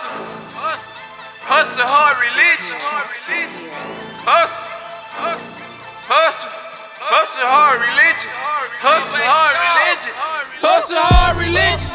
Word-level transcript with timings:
hustle, 0.00 0.80
hustle 1.44 1.86
hard 1.86 2.16
religion. 2.16 2.76
Hustle, 4.24 4.64
hustle, 6.08 6.50
hustle 7.00 7.44
hard 7.44 7.80
religion. 7.80 8.30
Hustle 8.80 9.20
hard 9.20 9.56
religion. 9.60 10.12
Hustle 10.60 10.96
hard 10.96 11.36
religion. 11.36 11.89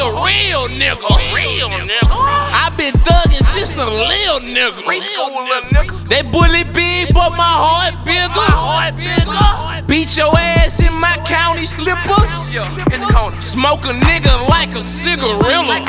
A 0.00 0.08
real 0.24 0.64
nigga. 0.80 1.08
Real 1.36 1.68
nigga. 1.68 2.00
I 2.08 2.72
been 2.76 2.92
thugging 2.92 3.44
since 3.44 3.76
a 3.76 3.84
little 3.84 4.40
nigga. 4.40 4.82
Preschool 4.82 5.30
little 5.44 5.68
nigga. 5.70 6.08
They 6.08 6.22
bully 6.22 6.64
big, 6.64 7.12
but 7.12 7.30
my 7.36 7.54
heart 7.64 7.94
bigger. 8.04 9.86
Beat 9.86 10.16
your 10.16 10.32
ass 10.36 10.80
in 10.80 10.94
my 11.00 11.16
county 11.26 11.66
slippers. 11.66 12.54
Yeah, 12.54 12.66
in 12.94 13.00
the 13.00 13.06
corner. 13.12 13.30
Smoke 13.30 13.84
a 13.84 13.92
nigga 13.92 14.48
like 14.48 14.74
a 14.74 14.84
cigarilla. 14.84 15.84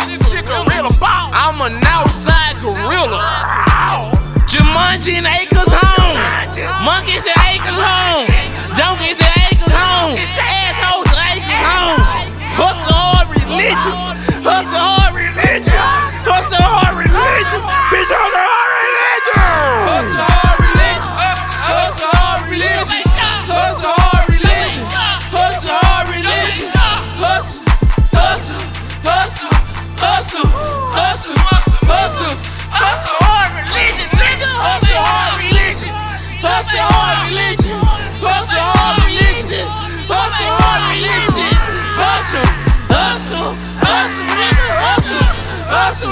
I'm 1.33 1.61
an 1.61 1.79
outside 1.85 2.55
gorilla. 2.61 3.21
Jumanji 4.51 5.13
and 5.13 5.27
Acres 5.27 5.71
home. 5.71 6.17
Monkeys 6.83 7.25
and 7.25 7.37
Acres 7.47 7.79
home. 7.79 8.40
Hard 36.79 37.27
religion. 37.27 37.75
Hustle. 41.99 42.45
Hustle. 42.87 43.51
Hustle, 43.81 44.29
hustle, 44.29 44.71
hustle. 44.79 46.11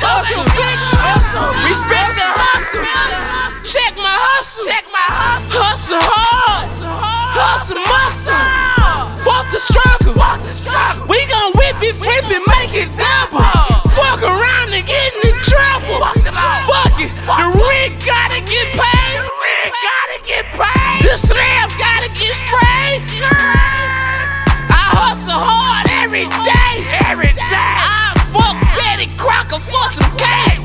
Hustle, 0.00 0.44
hustle. 0.48 0.96
Hustle. 0.96 1.52
Respect 1.68 2.16
the 2.16 2.24
hustle. 2.24 2.84
Check 3.68 3.92
my 3.96 4.16
hustle. 4.16 4.64
Check 4.64 4.84
my 4.90 5.04
hustle. 5.04 5.52
Hustle 5.60 6.00
hard. 6.00 6.68
Hustle 7.36 7.76
muscle. 7.76 8.69
Slab 21.20 21.68
gotta 21.76 22.08
get 22.16 22.32
sprayed. 22.32 23.04
I 24.72 24.84
hustle 24.96 25.36
hard 25.36 25.84
every 26.00 26.24
day. 26.48 26.74
Every 27.04 27.28
day. 27.36 27.44
I 27.44 28.16
fuck 28.32 28.56
Betty 28.72 29.12
Crocker 29.20 29.60
for 29.60 29.84
some 29.92 30.08
cake. 30.16 30.64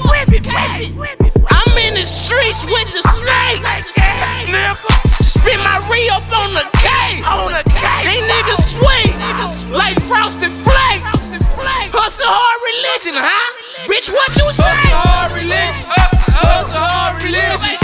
I'm 1.52 1.72
in 1.76 2.00
the 2.00 2.08
streets 2.08 2.64
with 2.64 2.88
the 2.96 3.04
snakes. 3.04 3.92
Spin 5.20 5.60
my 5.60 5.84
re 5.92 6.08
up 6.16 6.24
on 6.32 6.56
the 6.56 6.64
cake. 6.80 7.20
On 7.28 7.52
the 7.52 7.64
cake. 7.68 8.08
They 8.08 8.24
niggas 8.24 8.80
sweet, 8.80 9.12
like 9.76 10.00
frosted 10.08 10.56
flakes. 10.56 11.28
Hustle 11.92 12.32
hard 12.32 12.60
religion, 12.64 13.20
huh? 13.20 13.48
Bitch, 13.92 14.08
what 14.08 14.30
you 14.40 14.48
say? 14.56 14.64
Hustle 14.64 15.04
hard 15.04 15.32
religion. 15.36 15.84
Hustle 16.40 16.80
hard 16.80 17.24
religion. 17.24 17.75